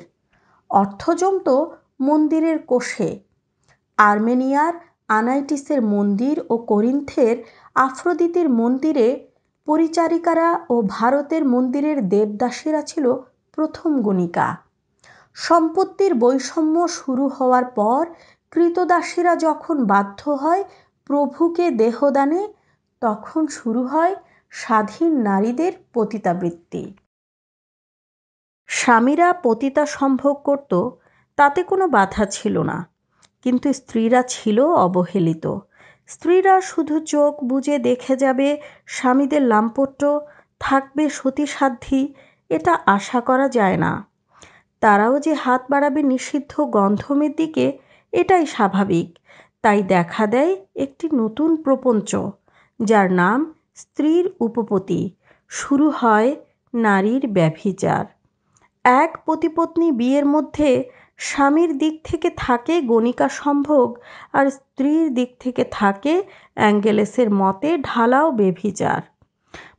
অর্থ 0.69 1.01
জমত 1.11 1.47
মন্দিরের 1.99 2.57
কোষে। 2.65 3.09
আর্মেনিয়ার 3.97 4.73
আনাইটিসের 5.09 5.81
মন্দির 5.85 6.35
ও 6.49 6.55
করিন্থের 6.57 7.35
আফ্রোদিতের 7.75 8.47
মন্দিরে 8.49 9.07
পরিচারিকারা 9.71 10.49
ও 10.69 10.75
ভারতের 10.87 11.43
মন্দিরের 11.45 11.97
দেবদাসীরা 12.09 12.81
ছিল 12.81 13.05
প্রথম 13.51 13.91
গণিকা। 14.01 14.47
সম্পত্তির 15.37 16.13
বৈষম্য 16.15 16.75
শুরু 16.89 17.25
হওয়ার 17.27 17.65
পর 17.65 18.01
কৃতদাসীরা 18.51 19.33
যখন 19.35 19.77
বাধ্য 19.85 20.21
হয় 20.43 20.63
প্রভুকে 21.09 21.65
দেহদানে, 21.71 22.41
তখন 23.01 23.41
শুরু 23.47 23.81
হয় 23.83 24.13
স্বাধীন 24.51 25.11
নারীদের 25.21 25.73
পতিতাবৃত্তি। 25.93 26.83
স্বামীরা 28.69 29.29
পতিতা 29.43 29.83
সম্ভোগ 29.85 30.35
করত, 30.43 30.71
তাতে 31.37 31.59
কোনো 31.63 31.85
বাধা 31.87 32.23
ছিল 32.25 32.55
না, 32.63 32.77
কিন্তু 33.45 33.67
স্ত্রীরা 33.73 34.21
ছিল 34.23 34.57
অবহেলিত। 34.85 35.45
স্ত্রীরা 36.11 36.55
শুধু 36.61 36.95
চোখ 37.05 37.33
বুঝে 37.43 37.75
দেখে 37.79 38.15
যাবে 38.15 38.47
স্বামীদের 38.87 39.41
লাম্পট্য, 39.41 40.01
থাকবে 40.59 41.03
সতীসাধ্যী, 41.09 42.01
এটা 42.49 42.73
আশা 42.85 43.19
করা 43.21 43.47
যায় 43.49 43.77
না। 43.77 43.91
তারাও 44.81 45.15
যে 45.19 45.33
হাত 45.33 45.61
বাড়াবে 45.69 46.01
নিষিদ্ধ 46.03 46.53
গন্ধমের 46.69 47.33
দিকে, 47.35 47.65
এটাই 48.13 48.45
স্বাভাবিক। 48.45 49.09
তাই 49.61 49.79
দেখা 49.83 50.27
দেয় 50.27 50.53
একটি 50.75 51.05
নতুন 51.13 51.49
প্রপঞ্চ, 51.55 52.11
যার 52.79 53.07
নাম 53.11 53.39
স্ত্রীর 53.75 54.25
উপপতি। 54.39 55.01
শুরু 55.51 55.87
হয় 55.89 56.29
নারীর 56.73 57.23
ব্যভিচার। 57.27 58.05
এক 58.85 59.11
পতিপত্নী 59.25 59.87
বিয়ের 59.91 60.25
মধ্যে 60.25 60.69
স্বামীর 61.21 61.71
দিক 61.77 61.95
থেকে 62.03 62.29
থাকে 62.37 62.75
গণিকা 62.81 63.27
সম্ভোগ 63.29 63.87
আর 64.33 64.45
স্ত্রীর 64.49 65.05
দিক 65.13 65.29
থেকে 65.39 65.63
থাকে 65.71 66.13
অ্যাঙ্গেলেসের 66.55 67.29
মতে 67.31 67.69
ঢালাও 67.77 68.27
বেভিচার। 68.31 69.01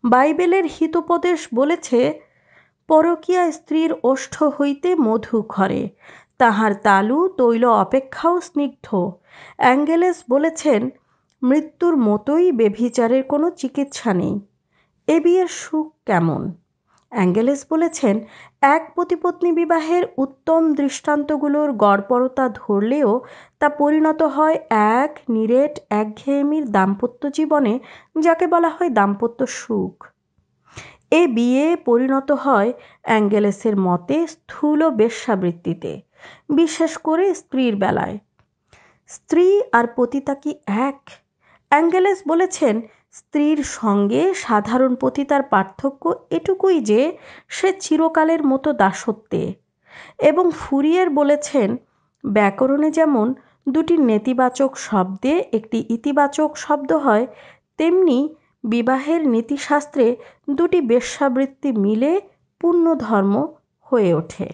বাইবেলের 0.05 0.65
হিতোপদেশ 0.67 1.41
বলেছে, 1.55 2.01
পরকীয়া 2.89 3.45
স্ত্রীর 3.53 3.91
ওষ্ঠ 4.03 4.35
হইতে 4.43 4.95
মধু 4.95 5.43
খরে 5.43 5.83
তাহার 6.39 6.73
তালু 6.75 7.19
তৈল 7.37 7.65
অপেক্ষাও 7.85 8.37
স্নিগ্ধ। 8.41 8.87
অ্যাঙ্গেলেস 9.57 10.19
বলেছেন, 10.31 10.81
মৃত্যুর 11.43 11.95
মতোই 11.97 12.47
বেভিচারের 12.53 13.23
কোনো 13.23 13.47
চিকিৎসা 13.51 14.11
নেই। 14.15 14.35
এ 15.09 15.17
বিয়ের 15.21 15.49
সুখ 15.61 15.87
কেমন? 16.07 16.43
অ্যাঙ্গেলেস 17.13 17.61
বলেছেন, 17.71 18.17
এক 18.63 18.83
পতিপত্নী 18.97 19.51
বিবাহের 19.53 20.05
উত্তম 20.17 20.63
দৃষ্টান্তগুলোর 20.73 21.69
গড়পরতা 21.73 22.45
ধরলেও 22.55 23.11
তা 23.59 23.69
পরিণত 23.69 24.21
হয় 24.37 24.57
এক 24.95 25.13
নিরেট, 25.29 25.75
একঘেয়েমির 25.91 26.65
দাম্পত্য 26.71 27.23
জীবনে, 27.31 27.73
যাকে 28.21 28.47
বলা 28.47 28.69
হয় 28.69 28.91
দাম্পত্য 28.91 29.41
সুখ। 29.47 29.97
এ 31.11 31.23
বিয়ে 31.27 31.77
পরিণত 31.85 32.29
হয় 32.45 32.71
অ্যাঙ্গেলেসের 33.03 33.77
মতে 33.77 34.17
স্থূল 34.27 34.81
বেশ্যাবৃত্তিতে, 34.91 35.93
বিশেষ 36.49 36.93
করে 36.99 37.35
স্ত্রীর 37.35 37.75
বেলায়। 37.77 38.17
স্ত্রী 39.11 39.47
আর 39.73 39.87
পতিতা 39.97 40.35
কি 40.35 40.51
এক? 40.87 40.99
অ্যাঙ্গেলেস 41.71 42.19
বলেছেন 42.29 42.75
স্ত্রীর 43.13 43.65
সঙ্গে 43.79 44.23
সাধারণ 44.35 44.95
পতিতার 44.95 45.43
পার্থক্য 45.43 46.03
এটুকুই 46.31 46.81
যে 46.81 47.01
সে 47.49 47.69
চিরকালের 47.81 48.43
মতো 48.47 48.73
দাসত্বে। 48.73 49.43
এবং 50.19 50.51
ফুরিয়ের 50.51 51.11
বলেছেন, 51.11 51.77
ব্যাকরণে 52.25 52.91
যেমন 52.91 53.35
দুটি 53.69 53.97
নেতিবাচক 53.97 54.77
শব্দে 54.77 55.45
একটি 55.53 55.79
ইতিবাচক 55.89 56.51
শব্দ 56.57 56.93
হয়, 56.93 57.27
তেমনি 57.79 58.19
বিবাহের 58.65 59.29
নীতিশাস্ত্রে 59.29 60.17
দুটি 60.51 60.81
বেশ্যাবৃত্তি 60.81 61.73
মিলে 61.73 62.21
পূর্ণ 62.61 62.95
ধর্ম 62.95 63.35
হয়ে 63.81 64.15
ওঠে। 64.15 64.49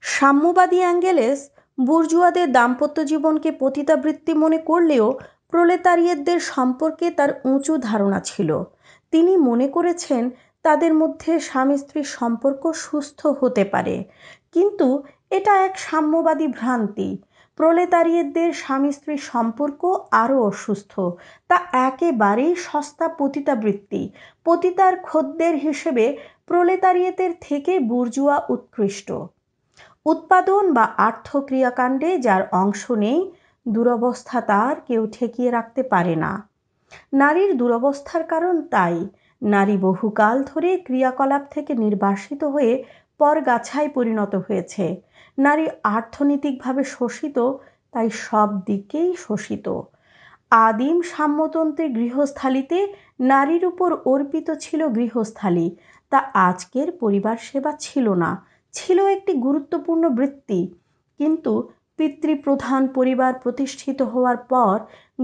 সাম্যবাদী 0.00 0.78
অ্যাঙ্গেলেস 0.78 1.38
বুর্জুয়াদের 1.78 2.52
দাম্পত্য 2.52 3.04
জীবনকে 3.04 3.50
পতিতাবৃত্তি 3.52 4.34
মনে 4.34 4.58
করলেও 4.58 5.06
প্রলেতারিয়েতদের 5.50 6.40
সম্পর্কে 6.40 7.10
তার 7.10 7.40
উঁচু 7.44 7.76
ধারণা 7.76 8.20
ছিল। 8.20 8.62
তিনি 9.10 9.36
মনে 9.36 9.68
করেছেন, 9.68 10.30
তাদের 10.62 10.94
মধ্যে 10.94 11.40
স্বামী 11.40 11.76
স্ত্রীর 11.76 12.04
সম্পর্ক 12.04 12.72
সুস্থ 12.72 13.26
হতে 13.26 13.64
পারে। 13.64 14.04
কিন্তু 14.52 15.02
এটা 15.30 15.64
এক 15.64 15.78
সাম্যবাদী 15.78 16.46
ভ্রান্তি। 16.46 17.18
প্রলেতারিয়েতদের 17.56 18.52
স্বামী 18.52 18.92
স্ত্রীর 18.92 19.18
সম্পর্ক 19.18 19.98
আরও 20.10 20.42
অসুস্থ। 20.42 21.00
তা 21.48 21.58
একেবারেই 21.72 22.54
সস্তা 22.56 23.08
পতিতাবৃত্তি। 23.08 24.10
পতিতার 24.44 24.96
খদ্দের 25.02 25.54
হিসেবে 25.54 26.16
প্রলেতারিয়েতের 26.46 27.30
থেকে 27.40 27.78
বুর্জুয়া 27.80 28.42
উৎকৃষ্ট। 28.48 29.12
উৎপাদন 30.06 30.74
বা 30.74 30.82
আর্থ 30.82 31.36
আর্থক্রিয়াকাণ্ডে 31.36 32.18
যার 32.18 32.42
অংশ 32.52 32.90
নেই 32.90 33.32
দুরবস্থা 33.66 34.40
তার 34.40 34.76
কেউ 34.88 35.06
ঠেকিয়ে 35.12 35.50
রাখতে 35.50 35.82
পারে 35.82 36.16
না। 36.16 36.48
নারীর 37.12 37.56
দুরবস্থার 37.56 38.24
কারণ 38.24 38.62
তাই। 38.62 39.08
নারী 39.42 39.76
বহুকাল 39.76 40.42
ধরে 40.42 40.78
ক্রিয়াকলাপ 40.78 41.42
থেকে 41.50 41.74
নির্বাসিত 41.74 42.44
হয়ে 42.44 42.84
পরগাছায় 43.18 43.88
পরিণত 43.88 44.34
হয়েছে। 44.34 45.02
নারী 45.38 45.66
অর্থনৈতিকভাবে 45.84 46.84
শোষিত, 46.84 47.38
তাই 47.92 48.10
সব 48.10 48.48
দিকেই 48.64 49.16
শোষিত। 49.16 49.80
আদিম 50.50 51.02
সাম্যতন্ত্রের 51.02 51.90
গৃহস্থালিতে 51.90 52.92
নারীর 53.20 53.64
উপর 53.66 53.94
অর্পিত 54.04 54.50
ছিল 54.60 54.88
গৃহস্থালী। 54.88 55.76
তা 56.10 56.18
আজকের 56.18 56.92
পরিবার 56.92 57.36
সেবা 57.36 57.72
ছিল 57.78 58.14
না। 58.14 58.30
ছিল 58.72 59.06
একটি 59.06 59.32
গুরুত্বপূর্ণ 59.32 60.08
বৃত্তি। 60.08 60.74
কিন্তু 61.20 61.68
পিতৃপ্রধান 61.98 62.82
পরিবার 62.88 63.32
প্রতিষ্ঠিত 63.34 63.98
হওয়ার 64.02 64.36
পর 64.36 64.76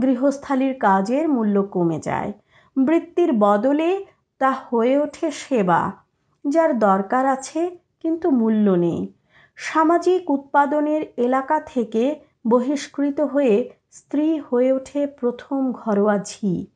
গৃহস্থালির 0.02 0.74
কাজের 0.78 1.28
মূল্য 1.28 1.56
কমে 1.62 1.98
যায়। 2.00 2.32
বৃত্তির 2.76 3.30
বদলে 3.32 3.90
তা 4.40 4.50
হয়ে 4.66 4.94
ওঠে 4.98 5.30
সেবা, 5.30 5.80
যার 6.44 6.70
দরকার 6.78 7.26
আছে 7.26 7.60
কিন্তু 8.00 8.26
মূল্য 8.30 8.66
নেই। 8.70 9.00
সামাজিক 9.58 10.30
উৎপাদনের 10.30 11.02
এলাকা 11.16 11.60
থেকে 11.60 12.04
বহিষ্কৃত 12.46 13.20
হয়ে 13.20 13.56
স্ত্রী 13.90 14.38
হয়ে 14.38 14.70
ওঠে 14.72 15.06
প্রথম 15.06 15.60
ঘরোয়া 15.72 16.16
ঝি। 16.24 16.66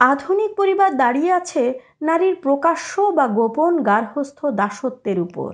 আধুনিক 0.00 0.50
পরিবার 0.56 0.90
দাঁড়িয়ে 0.96 1.32
আছে 1.32 1.64
নারীর 2.02 2.36
প্রকাশ্য 2.36 2.92
বা 3.00 3.26
গোপন 3.28 3.72
গার্হস্থ 3.82 4.46
দাসত্বের 4.46 5.18
উপর। 5.20 5.50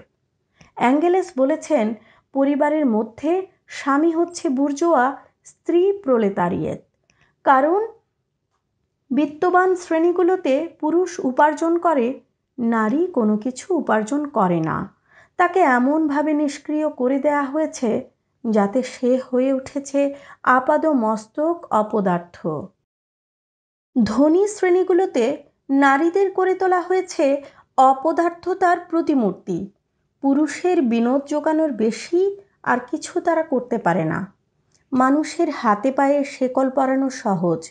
অ্যাঙ্গেলেস 0.74 1.28
বলেছেন 1.36 1.86
পরিবারের 2.34 2.86
মধ্যে 2.86 3.32
স্বামী 3.68 4.10
হচ্ছে 4.12 4.46
বুর্জোয়া, 4.48 5.04
স্ত্রী 5.44 5.82
প্রলেতারিয়েত। 6.04 6.80
কারণ 7.44 7.80
বিত্তবান 9.10 9.70
শ্রেণীগুলোতে 9.76 10.54
পুরুষ 10.80 11.10
উপার্জন 11.20 11.72
করে, 11.78 12.06
নারী 12.58 13.02
কোনো 13.12 13.34
কিছু 13.38 13.66
উপার্জন 13.74 14.22
করে 14.28 14.60
না। 14.60 14.78
তাকে 15.38 15.60
এমনভাবে 15.78 16.32
নিষ্ক্রিয় 16.34 16.88
করে 16.90 17.18
দেয়া 17.18 17.44
হয়েছে 17.44 17.90
যাতে 18.44 18.80
সে 18.94 19.10
হয়ে 19.28 19.50
উঠেছে 19.52 20.00
আপাদ 20.50 20.82
মস্তক 21.04 21.56
অপদার্থ। 21.72 22.36
ধনী 23.96 24.44
শ্রেণীগুলোতে 24.46 25.24
নারীদের 25.82 26.28
করে 26.32 26.54
তোলা 26.54 26.80
হয়েছে 26.80 27.24
অপদার্থতার 27.78 28.78
প্রতিমূর্তি। 28.90 29.58
পুরুষের 30.24 30.82
বিনোদ 30.82 31.22
জোগানোর 31.26 31.72
বেশি 31.72 32.36
আর 32.62 32.78
কিছু 32.90 33.20
তারা 33.20 33.42
করতে 33.42 33.78
পারে 33.78 34.04
না। 34.04 34.32
মানুষের 34.92 35.50
হাতে 35.50 35.92
পায়ে 35.92 36.24
শেকল 36.24 36.70
পরানো 36.70 37.10
সহজ, 37.10 37.70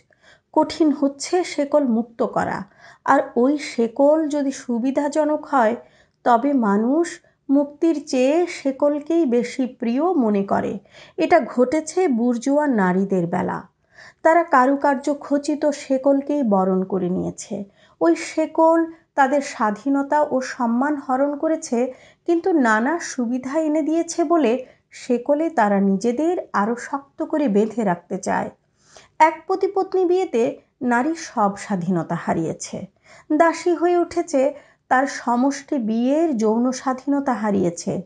কঠিন 0.53 0.91
হচ্ছে 0.91 1.43
শেকল 1.43 1.83
মুক্ত 1.83 2.23
করা। 2.23 2.63
আর 3.05 3.19
ওই 3.35 3.57
শেকল 3.57 4.27
যদি 4.27 4.51
সুবিধাজনক 4.51 5.45
হয়, 5.45 5.75
তবে 6.23 6.53
মানুষ 6.53 7.19
মুক্তির 7.49 8.07
চেয়ে 8.07 8.47
শেকলকেই 8.47 9.25
বেশি 9.25 9.65
প্রিয় 9.65 10.13
মনে 10.13 10.43
করে। 10.43 10.79
এটা 11.17 11.39
ঘটেছে 11.39 12.07
বুর্জোয়া 12.07 12.67
নারীদের 12.67 13.27
বেলা। 13.27 13.72
তারা 14.21 14.43
কারুকার্য 14.43 15.05
খচিত 15.19 15.65
শেকলকেই 15.71 16.43
বরণ 16.43 16.83
করে 16.83 17.09
নিয়েছে। 17.09 17.55
ওই 18.01 18.15
শেকল 18.15 18.79
তাদের 19.15 19.41
স্বাধীনতা 19.41 20.19
ও 20.21 20.41
সম্মান 20.41 20.95
হরণ 20.95 21.37
করেছে, 21.37 21.93
কিন্তু 22.27 22.49
নানা 22.53 22.99
সুবিধা 22.99 23.59
এনে 23.59 23.81
দিয়েছে 23.81 24.23
বলে 24.23 24.65
শেকলে 24.91 25.49
তারা 25.49 25.79
নিজেদের 25.81 26.35
আরও 26.53 26.75
শক্ত 26.75 27.23
করে 27.23 27.47
বেঁধে 27.47 27.83
রাখতে 27.83 28.17
চায়। 28.17 28.49
এক 29.19 29.35
পতিপত্নী 29.47 30.05
বিয়েতে 30.05 30.43
নারী 30.81 31.15
সব 31.15 31.51
স্বাধীনতা 31.57 32.15
হারিয়েছে। 32.15 32.77
দাসী 33.37 33.73
হয়ে 33.75 33.97
উঠেছে, 33.97 34.41
তার 34.89 35.07
সমষ্টি 35.07 35.77
বিয়ের 35.77 36.37
যৌন 36.37 36.71
স্বাধীনতা 36.71 37.33
হারিয়েছে। 37.33 38.01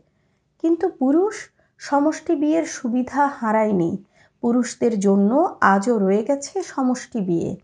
কিন্তু 0.62 0.88
পুরুষ 0.88 1.34
সমষ্টি 1.80 2.34
বিয়ের 2.34 2.64
সুবিধা 2.64 3.26
হারায়নি। 3.26 3.90
পুরুষদের 4.42 5.00
জন্য 5.00 5.56
আজও 5.60 5.98
রয়ে 5.98 6.22
গেছে 6.22 6.62
সমষ্টি 6.62 7.20
বিয়ে। 7.20 7.56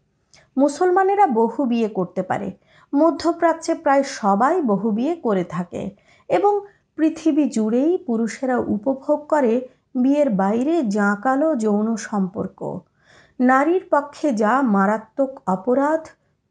মুসলমানেরা 0.56 1.26
বহু 1.26 1.64
বিয়ে 1.64 1.88
করতে 1.88 2.22
পারে। 2.22 2.48
মধ্যপ্রাচ্যে 2.94 3.74
প্রায় 3.74 4.02
সবাই 4.02 4.62
বহু 4.62 4.90
বিয়ে 4.90 5.14
করে 5.16 5.44
থাকে 5.44 5.90
এবং 6.28 6.60
পৃথিবী 6.96 7.44
জুড়েই 7.48 7.98
পুরুষেরা 7.98 8.56
উপভোগ 8.58 9.26
করে 9.26 9.68
বিয়ের 9.94 10.30
বাইরে 10.30 10.74
জাঁকালো 10.88 11.56
যৌন 11.56 11.96
সম্পর্ক। 11.96 12.78
নারীর 13.40 13.84
পক্ষে 13.90 14.32
যা 14.32 14.62
মারাত্মক 14.62 15.30
অপরাধ, 15.46 16.02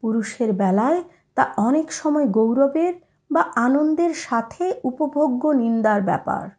পুরুষের 0.02 0.54
বেলায় 0.54 1.04
তা 1.36 1.44
অনেক 1.58 1.92
সময় 1.92 2.28
গৌরবের 2.28 2.94
বা 3.32 3.44
আনন্দের 3.56 4.14
সাথে 4.14 4.74
উপভোগ্য 4.84 5.48
নিন্দার 5.48 6.02
ব্যাপার। 6.02 6.50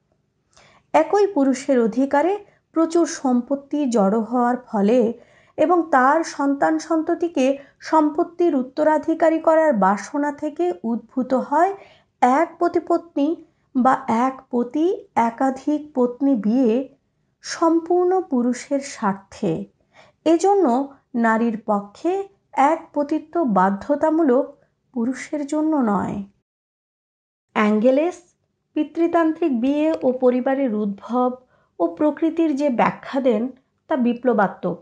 একই 0.95 1.27
পুরুষের 1.27 1.81
অধিকারে 1.81 2.33
প্রচুর 2.75 3.07
সম্পত্তি 3.15 3.79
জড়ো 3.91 4.21
হওয়ার 4.21 4.57
ফলে 4.67 5.01
এবং 5.59 5.79
তার 5.91 6.19
সন্তান 6.25 6.75
সন্ততিকে 6.79 7.47
সম্পত্তির 7.81 8.53
উত্তরাধিকারী 8.55 9.39
করার 9.41 9.73
বাসনা 9.77 10.31
থেকে 10.33 10.65
উদ্ভূত 10.85 11.31
হয় 11.35 11.73
এক 12.23 12.49
পতিপত্নী 12.61 13.29
বা 13.75 13.95
এক 14.27 14.35
পতি 14.51 14.87
একাধিক 15.15 15.81
পত্নী 15.95 16.33
বিয়ে 16.37 16.75
সম্পূর্ণ 17.45 18.13
পুরুষের 18.21 18.81
স্বার্থে। 18.81 19.53
এজন্য 20.27 20.67
নারীর 21.15 21.57
পক্ষে 21.67 22.13
এক 22.73 22.81
পতিত্ব 22.95 23.35
বাধ্যতামূলক 23.55 24.47
পুরুষের 24.95 25.43
জন্য 25.47 25.73
নয়। 25.93 26.17
অ্যাঙ্গেলেস, 27.57 28.19
পিতৃতান্ত্রিক 28.77 29.53
বিয়ে 29.61 29.89
ও 30.03 30.09
পরিবারের 30.21 30.73
উদ্ভব 30.75 31.31
ও 31.79 31.85
প্রকৃতির 31.87 32.57
যে 32.57 32.69
ব্যাখ্যা 32.71 33.21
দেন 33.21 33.43
তা 33.89 33.97
বিপ্লবাত্মক। 33.97 34.79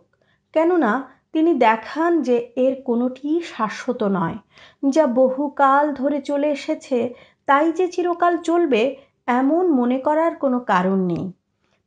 কেননা 0.54 0.92
তিনি 1.32 1.54
দেখান 1.54 2.22
যে 2.22 2.37
এর 2.56 2.82
কোনোটি 2.84 3.40
শাশ্বত 3.56 4.02
নয়। 4.02 4.37
যা 4.90 5.06
বহুকাল 5.06 5.94
ধরে 5.94 6.20
চলে 6.20 6.49
এসেছে, 6.50 7.14
তাই 7.46 7.72
যে 7.72 7.88
চিরকাল 7.88 8.38
চলবে, 8.38 8.96
এমন 9.26 9.70
মনে 9.70 9.99
করার 9.99 10.34
কোনো 10.34 10.61
কারণ 10.61 10.99
নেই। 11.06 11.32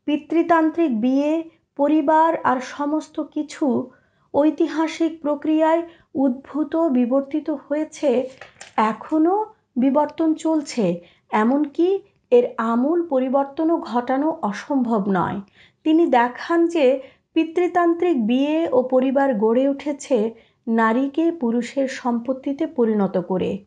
পিতৃতান্ত্রিক 0.05 1.01
বিয়ে, 1.01 1.43
পরিবার 1.77 2.37
আর 2.43 2.59
সমস্ত 2.59 3.19
কিছু 3.19 3.89
ঐতিহাসিক 4.33 5.21
প্রক্রিয়ায় 5.21 5.81
উদ্ভূত, 6.15 6.75
বিবর্তিত 6.75 7.49
হয়েছে, 7.49 8.29
এখনও 8.77 9.45
বিবর্তন 9.75 10.33
চলছে, 10.33 11.01
এমনকি 11.31 11.99
এর 12.31 12.45
আমূল 12.57 12.99
পরিবর্তনও 13.09 13.77
ঘটানো 13.81 14.29
অসম্ভব 14.41 15.01
নয়। 15.09 15.41
তিনি 15.83 16.07
দেখান 16.07 16.67
যে 16.67 16.85
পিতৃতান্ত্রিক 17.33 18.27
বিয়ে 18.27 18.69
ও 18.71 18.83
পরিবার 18.83 19.33
গড়ে 19.33 19.69
উঠেছে 19.69 20.33
নারীকে 20.67 21.31
পুরুষের 21.31 21.87
সম্পত্তিতে 21.87 22.67
পরিণত 22.67 23.17
করে। 23.17 23.65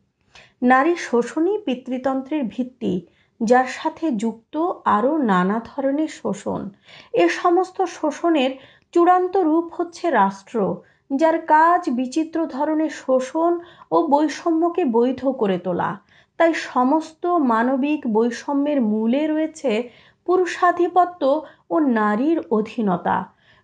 নারী 0.61 0.95
শোষণই 0.95 1.57
পিতৃতন্ত্রের 1.65 2.43
ভিত্তি, 2.43 2.93
যার 3.41 3.65
সাথে 3.67 4.11
যুক্ত 4.11 4.57
আরও 4.85 5.17
নানা 5.17 5.61
ধরনের 5.65 6.07
শোষণ। 6.07 6.69
এ 7.13 7.29
সমস্ত 7.29 7.81
শোষণের 7.81 8.51
চূড়ান্ত 8.91 9.37
রূপ 9.37 9.65
হচ্ছে 9.73 10.09
রাষ্ট্র, 10.09 10.75
যার 11.11 11.37
কাজ 11.45 11.89
বিচিত্র 11.89 12.45
ধরনের 12.45 12.89
শোষণ 12.89 13.59
ও 13.91 14.07
বৈষম্যকে 14.07 14.85
বৈধ 14.85 15.21
করে 15.31 15.57
তোলা। 15.57 15.89
তাই 16.39 16.53
সমস্ত 16.53 17.23
মানবিক 17.25 18.01
বৈষম্যের 18.07 18.81
মূলে 18.81 19.27
রয়েছে 19.27 19.71
পুরুষাধিপত্য 20.27 21.21
ও 21.69 21.75
নারীর 21.79 22.37
অধীনতা। 22.51 23.17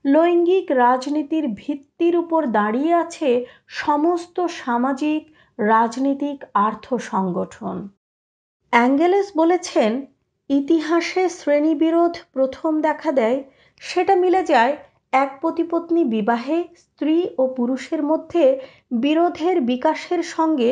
লৈঙ্গিক 0.05 0.71
রাজনীতির 0.71 1.45
ভিত্তির 1.55 2.15
উপর 2.17 2.41
দাঁড়িয়ে 2.47 2.93
আছে 2.93 3.29
সমস্ত 3.67 4.37
সামাজিক, 4.61 5.21
রাজনীতিক, 5.59 6.37
আর্থ 6.53 6.85
সংগঠন। 7.11 7.75
অ্যাঙ্গেলেস 8.73 9.27
বলেছেন, 9.37 9.91
ইতিহাসে 10.49 11.23
শ্রেণীবিরোধ 11.29 12.13
প্রথম 12.33 12.71
দেখা 12.81 13.11
দেয়, 13.11 13.39
সেটা 13.81 14.13
মিলে 14.15 14.41
যায় 14.43 14.73
এক 15.13 15.29
পতিপত্নী 15.41 16.01
বিবাহে 16.05 16.59
স্ত্রী 16.75 17.17
ও 17.37 17.43
পুরুষের 17.47 18.03
মধ্যে 18.03 18.43
বিরোধের 18.91 19.61
বিকাশের 19.61 20.21
সঙ্গে 20.35 20.71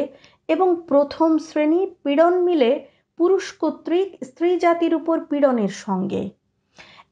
এবং 0.50 0.76
প্রথম 0.88 1.38
শ্রেণি 1.38 1.88
পীড়ন 2.04 2.34
মিলে 2.42 2.88
পুরুষ 3.20 3.58
কর্তৃক 3.58 4.24
স্ত্রী 4.24 4.60
জাতির 4.60 4.96
উপর 4.96 5.20
পীড়নের 5.26 5.70
সঙ্গে। 5.70 6.30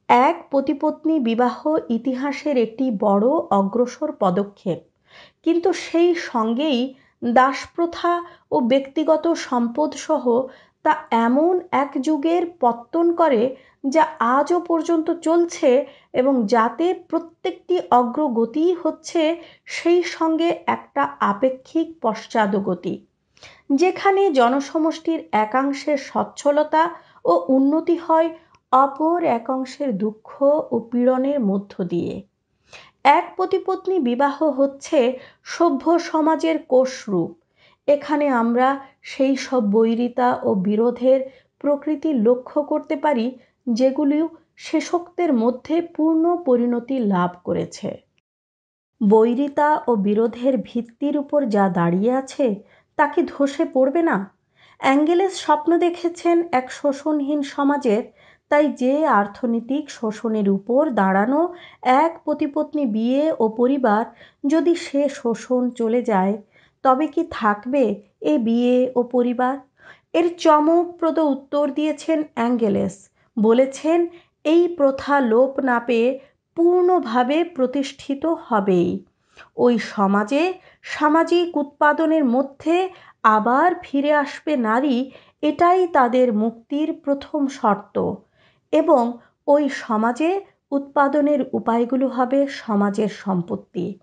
এক 0.09 0.47
পতিপত্নী 0.51 1.19
বিবাহ 1.19 1.77
ইতিহাসের 1.89 2.57
একটি 2.57 2.91
বড় 2.91 3.27
অগ্রসর 3.29 4.11
পদক্ষেপ। 4.19 4.79
কিন্তু 5.43 5.73
সেই 5.73 6.15
সঙ্গেই 6.15 6.95
দাসপ্রথা 7.33 8.23
ও 8.51 8.59
ব্যক্তিগত 8.59 9.27
সম্পদসহ 9.27 10.47
তা 10.83 10.93
এমন 11.11 11.59
এক 11.71 11.91
যুগের 12.01 12.43
পত্তন 12.59 13.15
করে 13.15 13.55
যা 13.85 14.03
আজও 14.19 14.59
পর্যন্ত 14.59 15.11
চলছে 15.11 15.85
এবং 16.13 16.47
যাতে 16.47 16.93
প্রত্যেকটি 16.93 17.79
অগ্রগতি 17.91 18.75
হচ্ছে 18.83 19.41
সেই 19.65 20.03
সঙ্গে 20.03 20.49
একটা 20.67 21.03
আপেক্ষিক 21.03 21.87
পশ্চাদগতি। 22.01 23.10
যেখানে 23.71 24.21
জনসমষ্টির 24.31 25.19
একাংশের 25.31 25.97
সচ্ছলতা 25.97 26.83
ও 27.25 27.33
উন্নতি 27.47 27.97
হয় 27.97 28.29
অপর 28.73 29.23
একাংশের 29.23 29.97
দুঃখ 29.97 30.29
ও 30.71 30.79
পীড়নের 30.91 31.39
মধ্য 31.39 31.83
দিয়ে। 31.83 32.15
এক 33.05 33.25
পতিপত্নী 33.37 33.99
বিবাহ 33.99 34.35
হচ্ছে 34.49 34.99
সভ্য 35.43 35.83
সমাজের 35.99 36.57
কোষরূপ। 36.63 37.31
এখানে 37.87 38.25
আমরা 38.29 38.67
সেই 39.01 39.35
সব 39.35 39.61
বৈরিতা 39.71 40.27
ও 40.43 40.55
বিরোধের 40.55 41.19
প্রকৃতি 41.59 42.13
লক্ষ্য 42.13 42.59
করতে 42.63 42.95
পারি 42.95 43.25
যেগুলি 43.67 44.19
শেষোক্তের 44.57 45.33
মধ্যে 45.33 45.81
পূর্ণ 45.81 46.35
পরিণতি 46.45 46.99
লাভ 46.99 47.31
করেছে। 47.43 47.89
বৈরিতা 49.01 49.83
ও 49.87 49.95
বিরোধের 49.95 50.57
ভিত্তির 50.57 51.17
উপর 51.17 51.45
যা 51.45 51.69
দাঁড়িয়ে 51.69 52.11
আছে 52.13 52.47
তা 53.01 53.07
কি 53.07 53.21
ধসে 53.23 53.65
পড়বে 53.65 54.01
না? 54.01 54.17
অ্যাঙ্গেলেস 54.79 55.33
স্বপ্ন 55.35 55.77
দেখেছেন 55.77 56.37
এক 56.51 56.71
শোষণহীন 56.71 57.41
সমাজের, 57.43 58.03
তাই 58.49 58.65
যে 58.73 58.93
অর্থনৈতিক 59.07 59.85
শোষণের 59.89 60.49
উপর 60.49 60.81
দাঁড়ানো 60.91 61.41
এক 61.83 62.11
প্রতিপত্নী 62.23 62.85
বিয়ে 62.85 63.23
ও 63.39 63.49
পরিবার 63.49 64.03
যদি 64.47 64.75
সে 64.75 65.09
শোষণ 65.09 65.69
চলে 65.69 66.01
যায়, 66.01 66.41
তবে 66.83 67.07
কি 67.07 67.23
থাকবে 67.31 67.83
এ 68.21 68.37
বিয়ে 68.37 68.91
ও 68.95 69.03
পরিবার? 69.03 69.55
এর 70.13 70.27
চমকপ্রদ 70.37 71.19
উত্তর 71.19 71.71
দিয়েছেন 71.71 72.23
অ্যাঙ্গেলেস। 72.33 72.95
বলেছেন, 73.37 74.07
এই 74.45 74.67
প্রথা 74.77 75.19
লোপ 75.21 75.59
না 75.59 75.79
পেয়ে 75.79 76.19
পূর্ণভাবে 76.55 77.43
প্রতিষ্ঠিত 77.43 78.25
হবেই। 78.25 79.05
ওই 79.57 79.79
সমাজে 79.79 80.53
সামাজিক 80.81 81.57
উৎপাদনের 81.57 82.25
মধ্যে 82.25 82.89
আবার 83.23 83.71
ফিরে 83.81 84.13
আসবে 84.13 84.57
নারী, 84.57 85.11
এটাই 85.41 85.87
তাদের 85.87 86.33
মুক্তির 86.33 86.99
প্রথম 87.03 87.47
শর্ত। 87.47 88.13
এবং 88.71 89.17
ওই 89.47 89.69
সমাজে 89.69 90.41
উৎপাদনের 90.71 91.39
উপায়গুলো 91.53 92.07
হবে 92.07 92.47
সমাজের 92.47 93.09
সম্পত্তি। 93.09 93.99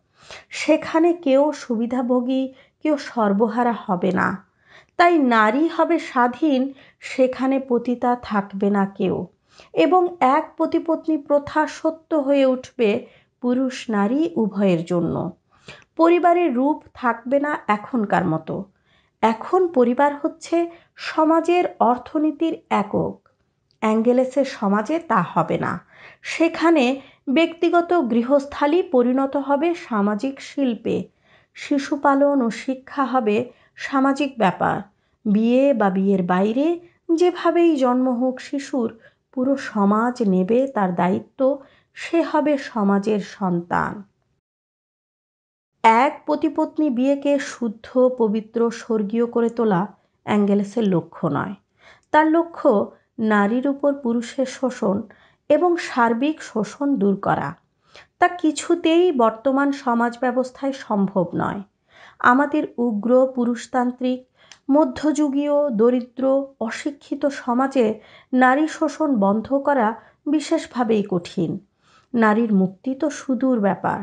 সেখানে 0.51 1.13
কেউ 1.13 1.53
সুবিধাভোগী, 1.53 2.53
কেউ 2.83 2.97
সর্বহারা 2.97 3.75
হবে 3.87 4.13
না। 4.13 4.49
তাই 4.97 5.19
নারী 5.19 5.69
হবে 5.77 5.99
স্বাধীন, 5.99 6.73
সেখানে 7.01 7.61
পতিতা 7.69 8.17
থাকবে 8.23 8.71
না 8.71 8.87
কেউ। 8.87 9.27
এবং 9.73 10.17
এক 10.21 10.55
প্রতিপত্নী 10.57 11.17
প্রথা 11.17 11.67
সত্য 11.67 12.15
হয়ে 12.15 12.47
উঠবে 12.47 13.07
পুরুষ, 13.43 13.91
নারী 13.91 14.31
উভয়ের 14.37 14.85
জন্য। 14.85 15.31
পরিবারের 15.97 16.55
রূপ 16.55 16.79
থাকবে 16.95 17.41
না 17.41 17.59
এখনকার 17.69 18.25
মতো। 18.25 18.65
এখন 19.23 19.67
পরিবার 19.69 20.13
হচ্ছে 20.23 20.71
সমাজের 20.97 21.65
অর্থনীতির 21.81 22.55
একক। 22.71 23.29
অ্যাঙ্গেলেসের 23.81 24.45
সমাজে 24.45 24.99
তা 24.99 25.23
হবে 25.35 25.59
না। 25.59 25.73
সেখানে 26.23 27.01
ব্যক্তিগত 27.29 27.91
গৃহস্থালী 28.11 28.83
পরিণত 28.83 29.37
হবে 29.37 29.75
সামাজিক 29.75 30.41
শিল্পে। 30.41 31.09
শিশু 31.55 31.97
পালন 31.97 32.43
ও 32.43 32.51
শিক্ষা 32.51 33.05
হবে 33.05 33.53
সামাজিক 33.77 34.31
ব্যাপার। 34.39 34.77
বিয়ে 35.25 35.75
বা 35.75 35.91
বিয়ের 35.91 36.23
বাইরে 36.23 36.67
যেভাবেই 37.15 37.77
জন্ম 37.77 38.07
হোক 38.11 38.41
শিশুর 38.41 38.99
পুরো 39.33 39.57
সমাজ 39.57 40.23
নেবে 40.29 40.67
তার 40.67 40.95
দায়িত্ব 40.95 41.59
সে 42.01 42.23
হবে 42.23 42.59
সমাজের 42.59 43.21
সন্তান। 43.21 44.03
এক 45.85 46.23
পতিপত্নী 46.27 46.91
বিয়েকে 46.91 47.39
শুদ্ধ, 47.39 47.99
পবিত্র, 48.19 48.71
স্বর্গীয় 48.71 49.27
করে 49.27 49.49
তোলা 49.49 49.87
অ্যাঙ্গেলেসের 50.25 50.89
লক্ষ্য 50.89 51.29
নয়। 51.29 51.55
তার 52.11 52.27
লক্ষ্য 52.27 52.91
নারীর 53.19 53.69
উপর 53.69 53.95
পুরুষের 53.95 54.47
শোষণ 54.47 55.03
এবং 55.49 55.77
সার্বিক 55.77 56.43
শোষণ 56.43 56.97
দূর 56.97 57.17
করা। 57.17 57.55
তা 58.19 58.29
কিছুতেই 58.29 59.13
বর্তমান 59.13 59.73
সমাজ 59.73 60.19
ব্যবস্থায় 60.21 60.73
সম্ভব 60.73 61.27
নয়। 61.35 61.63
আমাদের 62.19 62.65
উগ্র, 62.79 63.33
পুরুষতান্ত্রিক, 63.35 64.21
মধ্যযুগীয়, 64.71 65.71
দরিদ্র, 65.71 66.25
অশিক্ষিত 66.61 67.27
সমাজে 67.27 68.01
নারী 68.33 68.69
শোষণ 68.69 69.17
বন্ধ 69.17 69.53
করা 69.53 70.01
বিশেষভাবেই 70.27 71.05
কঠিন। 71.11 71.68
নারীর 72.15 72.55
মুক্তি 72.55 72.95
তো 72.95 73.11
সুদূর 73.11 73.61
ব্যাপার। 73.61 74.01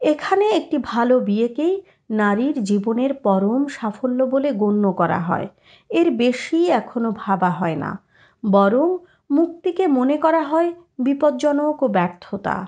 এখানে 0.00 0.50
একটি 0.50 0.78
ভালো 0.78 1.20
বিয়েকেই 1.20 1.82
নারীর 2.10 2.64
জীবনের 2.64 3.14
পরম 3.14 3.66
সাফল্য 3.66 4.24
বলে 4.24 4.52
গণ্য 4.52 4.92
করা 4.92 5.18
হয়। 5.18 5.48
এর 5.90 6.10
বেশি 6.10 6.70
এখনও 6.70 7.12
ভাবা 7.16 7.50
হয় 7.50 7.76
না। 7.76 7.98
বরং 8.50 8.98
মুক্তিকে 9.30 9.86
মনে 9.86 10.16
করা 10.16 10.42
হয় 10.42 10.72
বিপজ্জনক 10.98 11.82
ও 11.82 11.88
ব্যর্থতা। 11.88 12.66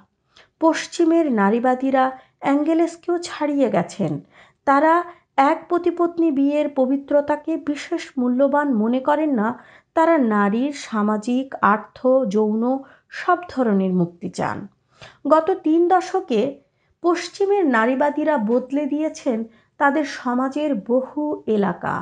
পশ্চিমের 0.61 1.33
নারীবাদীরা 1.33 2.18
অ্যাঙ্গেলেসকেও 2.40 3.18
ছাড়িয়ে 3.18 3.70
গেছেন। 3.70 4.20
তারা 4.64 5.05
এক 5.37 5.66
পতিপত্নী 5.68 6.31
বিয়ের 6.31 6.68
পবিত্রতাকে 6.68 7.57
বিশেষ 7.57 8.11
মূল্যবান 8.18 8.75
মনে 8.75 9.01
করেন 9.01 9.35
না, 9.35 9.64
তারা 9.94 10.18
নারীর 10.18 10.72
সামাজিক, 10.72 11.55
আর্থ, 11.62 12.07
যৌন 12.29 12.79
সব 13.09 13.38
ধরনের 13.49 13.92
মুক্তি 13.92 14.31
চান। 14.31 14.68
গত 15.29 15.51
তিন 15.51 15.88
দশকে 15.88 16.40
পশ্চিমের 17.03 17.66
নারীবাদীরা 17.66 18.38
বদলে 18.38 18.87
দিয়েছেন 18.87 19.45
তাদের 19.79 20.05
সমাজের 20.05 20.75
বহু 20.75 21.42
এলাকা 21.47 21.95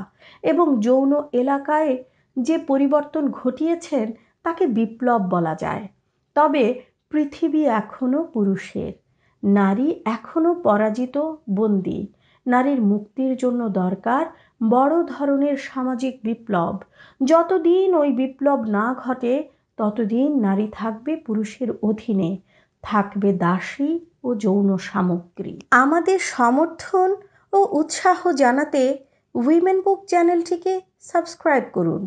এবং 0.42 0.80
যৌন 0.80 1.12
এলাকায় 1.32 2.04
যে 2.36 2.58
পরিবর্তন 2.58 3.30
ঘটিয়েছেন 3.30 4.12
তাকে 4.42 4.66
বিপ্লব 4.66 5.20
বলা 5.30 5.54
যায়। 5.54 5.88
তবে 6.34 6.64
পৃথিবী 7.10 7.62
এখনও 7.64 8.22
পুরুষের। 8.24 8.92
নারী 9.44 10.00
এখনও 10.04 10.54
পরাজিত, 10.54 11.16
বন্দী। 11.50 12.00
নারীর 12.46 12.80
মুক্তির 12.82 13.36
জন্য 13.36 13.68
দরকার 13.68 14.24
বড় 14.70 14.94
ধরনের 15.06 15.56
সামাজিক 15.56 16.14
বিপ্লব। 16.22 16.74
যতদিন 17.24 17.94
ওই 17.94 18.12
বিপ্লব 18.12 18.60
না 18.66 18.86
ঘটে, 18.98 19.34
ততদিন 19.76 20.40
নারী 20.40 20.68
থাকবে 20.72 21.16
পুরুষের 21.16 21.68
অধীনে। 21.82 22.30
থাকবে 22.84 23.32
দাসী 23.32 23.90
ও 24.24 24.28
যৌন 24.34 24.68
সামগ্রী। 24.78 25.54
আমাদের 25.70 26.18
সমর্থন 26.34 27.10
ও 27.52 27.58
উৎসাহ 27.72 28.18
জানাতে 28.32 28.82
উইমেন 29.34 29.78
বুক 29.80 30.00
চ্যানেলটিকে 30.06 30.74
সাবস্ক্রাইব 31.00 31.64
করুন। 31.72 32.02